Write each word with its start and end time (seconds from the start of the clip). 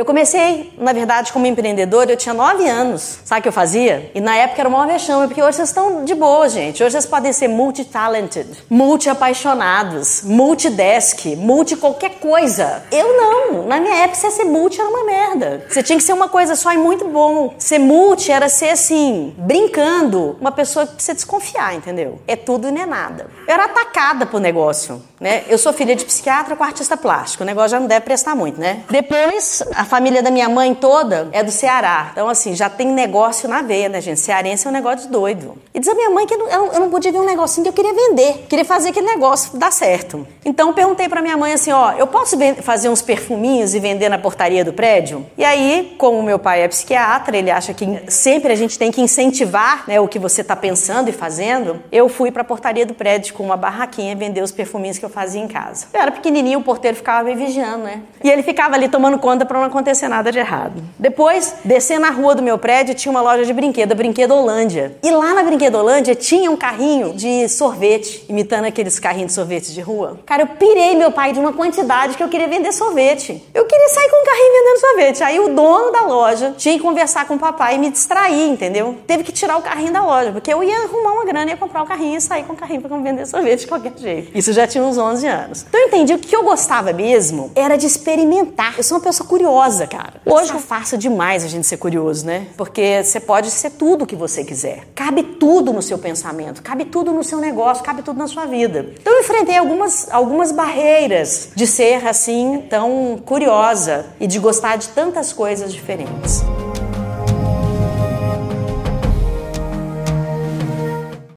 Eu 0.00 0.04
comecei, 0.06 0.72
na 0.78 0.94
verdade, 0.94 1.30
como 1.30 1.44
empreendedora, 1.44 2.10
eu 2.10 2.16
tinha 2.16 2.32
9 2.32 2.66
anos. 2.66 3.18
Sabe 3.22 3.40
o 3.40 3.42
que 3.42 3.48
eu 3.48 3.52
fazia? 3.52 4.10
E 4.14 4.20
na 4.20 4.34
época 4.34 4.62
era 4.62 4.66
uma 4.66 4.86
vexame, 4.86 5.26
porque 5.26 5.42
hoje 5.42 5.56
vocês 5.56 5.68
estão 5.68 6.06
de 6.06 6.14
boa, 6.14 6.48
gente. 6.48 6.82
Hoje 6.82 6.92
vocês 6.92 7.04
podem 7.04 7.34
ser 7.34 7.48
multi-talented, 7.48 8.48
multi-apaixonados, 8.70 10.22
multi-desk, 10.24 11.36
multi 11.36 11.76
qualquer 11.76 12.12
coisa. 12.12 12.82
Eu 12.90 13.14
não. 13.14 13.66
Na 13.66 13.78
minha 13.78 13.94
época, 14.04 14.30
ser 14.30 14.44
multi 14.44 14.80
era 14.80 14.88
uma 14.88 15.04
merda. 15.04 15.66
Você 15.68 15.82
tinha 15.82 15.98
que 15.98 16.02
ser 16.02 16.14
uma 16.14 16.30
coisa 16.30 16.56
só 16.56 16.72
e 16.72 16.78
muito 16.78 17.06
bom. 17.06 17.52
Ser 17.58 17.78
multi 17.78 18.32
era 18.32 18.48
ser 18.48 18.70
assim, 18.70 19.34
brincando, 19.36 20.34
uma 20.40 20.50
pessoa 20.50 20.86
que 20.86 21.02
você 21.02 21.12
desconfiar, 21.12 21.74
entendeu? 21.74 22.22
É 22.26 22.36
tudo 22.36 22.68
e 22.68 22.72
não 22.72 22.80
é 22.80 22.86
nada. 22.86 23.26
Eu 23.46 23.52
era 23.52 23.66
atacada 23.66 24.24
pro 24.24 24.38
negócio, 24.38 25.02
né? 25.20 25.44
Eu 25.46 25.58
sou 25.58 25.74
filha 25.74 25.94
de 25.94 26.06
psiquiatra 26.06 26.56
com 26.56 26.64
artista 26.64 26.96
plástico. 26.96 27.42
O 27.42 27.46
negócio 27.46 27.72
já 27.72 27.80
não 27.80 27.86
deve 27.86 28.06
prestar 28.06 28.34
muito, 28.34 28.58
né? 28.58 28.82
Depois, 28.88 29.62
a 29.74 29.89
família 29.90 30.22
da 30.22 30.30
minha 30.30 30.48
mãe 30.48 30.72
toda 30.72 31.28
é 31.32 31.42
do 31.42 31.50
Ceará. 31.50 32.10
Então, 32.12 32.28
assim, 32.28 32.54
já 32.54 32.70
tem 32.70 32.86
negócio 32.86 33.48
na 33.48 33.60
veia, 33.60 33.88
né, 33.88 34.00
gente? 34.00 34.20
Cearense 34.20 34.64
é 34.64 34.70
um 34.70 34.72
negócio 34.72 35.10
doido. 35.10 35.58
E 35.74 35.80
diz 35.80 35.88
a 35.88 35.94
minha 35.94 36.10
mãe 36.10 36.26
que 36.26 36.34
eu 36.34 36.38
não, 36.38 36.72
eu 36.72 36.80
não 36.80 36.90
podia 36.90 37.10
ver 37.10 37.18
um 37.18 37.26
negocinho 37.26 37.64
que 37.64 37.68
eu 37.70 37.72
queria 37.72 37.92
vender. 37.92 38.46
Queria 38.48 38.64
fazer 38.64 38.90
aquele 38.90 39.06
negócio 39.06 39.58
dar 39.58 39.72
certo. 39.72 40.24
Então, 40.44 40.72
perguntei 40.72 41.08
pra 41.08 41.20
minha 41.20 41.36
mãe 41.36 41.52
assim, 41.52 41.72
ó, 41.72 41.92
eu 41.92 42.06
posso 42.06 42.36
fazer 42.62 42.88
uns 42.88 43.02
perfuminhos 43.02 43.74
e 43.74 43.80
vender 43.80 44.08
na 44.08 44.18
portaria 44.18 44.64
do 44.64 44.72
prédio? 44.72 45.26
E 45.36 45.44
aí, 45.44 45.96
como 45.98 46.22
meu 46.22 46.38
pai 46.38 46.62
é 46.62 46.68
psiquiatra, 46.68 47.36
ele 47.36 47.50
acha 47.50 47.74
que 47.74 47.84
sempre 48.08 48.52
a 48.52 48.56
gente 48.56 48.78
tem 48.78 48.92
que 48.92 49.00
incentivar 49.00 49.84
né, 49.88 49.98
o 49.98 50.06
que 50.06 50.20
você 50.20 50.44
tá 50.44 50.54
pensando 50.54 51.08
e 51.08 51.12
fazendo, 51.12 51.82
eu 51.90 52.08
fui 52.08 52.30
pra 52.30 52.44
portaria 52.44 52.86
do 52.86 52.94
prédio 52.94 53.34
com 53.34 53.42
uma 53.42 53.56
barraquinha 53.56 54.14
vender 54.14 54.42
os 54.42 54.52
perfuminhos 54.52 54.98
que 54.98 55.04
eu 55.04 55.10
fazia 55.10 55.40
em 55.40 55.48
casa. 55.48 55.86
Eu 55.92 56.00
era 56.00 56.12
pequenininho, 56.12 56.60
o 56.60 56.62
porteiro 56.62 56.96
ficava 56.96 57.24
me 57.24 57.34
vigiando, 57.34 57.84
né? 57.84 58.02
E 58.22 58.30
ele 58.30 58.44
ficava 58.44 58.76
ali 58.76 58.88
tomando 58.88 59.18
conta 59.18 59.44
pra 59.44 59.58
não 59.58 59.79
nada 60.08 60.32
de 60.32 60.38
errado. 60.38 60.82
Depois, 60.98 61.54
descendo 61.64 62.00
na 62.00 62.10
rua 62.10 62.34
do 62.34 62.42
meu 62.42 62.58
prédio, 62.58 62.94
tinha 62.94 63.10
uma 63.10 63.20
loja 63.20 63.44
de 63.44 63.52
brinquedo, 63.52 63.92
a 63.92 63.94
Brinquedo 63.94 64.34
Holândia. 64.34 64.96
E 65.02 65.10
lá 65.10 65.34
na 65.34 65.42
Brinquedo 65.42 65.76
Holândia 65.76 66.14
tinha 66.14 66.50
um 66.50 66.56
carrinho 66.56 67.12
de 67.12 67.48
sorvete, 67.48 68.24
imitando 68.28 68.64
aqueles 68.64 68.98
carrinhos 68.98 69.28
de 69.28 69.34
sorvete 69.34 69.72
de 69.72 69.80
rua. 69.80 70.18
Cara, 70.26 70.42
eu 70.42 70.46
pirei 70.46 70.94
meu 70.96 71.12
pai 71.12 71.32
de 71.32 71.38
uma 71.38 71.52
quantidade 71.52 72.16
que 72.16 72.22
eu 72.22 72.28
queria 72.28 72.48
vender 72.48 72.72
sorvete. 72.72 73.42
Eu 73.54 73.64
queria 73.64 73.88
sair 73.88 74.08
com 74.10 74.22
um 74.22 74.24
carrinho 74.24 74.52
vendendo 74.52 74.80
sorvete. 74.80 75.22
Aí 75.22 75.40
o 75.40 75.48
dono 75.54 75.92
da 75.92 76.02
loja 76.02 76.54
tinha 76.56 76.74
que 76.74 76.80
conversar 76.80 77.26
com 77.26 77.34
o 77.34 77.38
papai 77.38 77.76
e 77.76 77.78
me 77.78 77.90
distrair, 77.90 78.48
entendeu? 78.48 78.96
Teve 79.06 79.22
que 79.22 79.32
tirar 79.32 79.56
o 79.56 79.62
carrinho 79.62 79.92
da 79.92 80.02
loja, 80.02 80.32
porque 80.32 80.52
eu 80.52 80.62
ia 80.62 80.84
arrumar 80.84 81.12
uma 81.12 81.24
grana, 81.24 81.50
ia 81.50 81.56
comprar 81.56 81.82
o 81.82 81.86
carrinho 81.86 82.16
e 82.16 82.20
sair 82.20 82.44
com 82.44 82.52
o 82.52 82.56
carrinho 82.56 82.80
para 82.80 82.96
vender 82.96 83.26
sorvete 83.26 83.60
de 83.60 83.66
qualquer 83.66 83.92
jeito. 83.96 84.36
Isso 84.36 84.52
já 84.52 84.66
tinha 84.66 84.82
uns 84.82 84.98
11 84.98 85.26
anos. 85.26 85.66
Então 85.68 85.80
eu 85.80 85.88
entendi 85.88 86.14
o 86.14 86.18
que 86.18 86.34
eu 86.34 86.42
gostava 86.42 86.92
mesmo 86.92 87.50
era 87.54 87.76
de 87.76 87.86
experimentar. 87.86 88.74
Eu 88.76 88.84
sou 88.84 88.98
uma 88.98 89.04
pessoa 89.04 89.28
curiosa, 89.60 89.86
cara. 89.86 90.20
Hoje 90.24 90.52
é 90.52 90.58
fácil 90.58 90.96
demais 90.96 91.44
a 91.44 91.48
gente 91.48 91.66
ser 91.66 91.76
curioso, 91.76 92.24
né? 92.24 92.46
Porque 92.56 93.02
você 93.04 93.20
pode 93.20 93.50
ser 93.50 93.70
tudo 93.70 94.02
o 94.04 94.06
que 94.06 94.16
você 94.16 94.44
quiser. 94.44 94.88
Cabe 94.94 95.22
tudo 95.22 95.72
no 95.72 95.82
seu 95.82 95.98
pensamento, 95.98 96.62
cabe 96.62 96.86
tudo 96.86 97.12
no 97.12 97.22
seu 97.22 97.38
negócio, 97.38 97.84
cabe 97.84 98.02
tudo 98.02 98.18
na 98.18 98.26
sua 98.26 98.46
vida. 98.46 98.92
Então 99.00 99.12
eu 99.12 99.20
enfrentei 99.20 99.58
algumas, 99.58 100.08
algumas 100.10 100.52
barreiras 100.52 101.50
de 101.54 101.66
ser 101.66 102.06
assim 102.06 102.64
tão 102.70 103.20
curiosa 103.24 104.06
e 104.18 104.26
de 104.26 104.38
gostar 104.38 104.76
de 104.76 104.88
tantas 104.88 105.32
coisas 105.32 105.72
diferentes. 105.72 106.42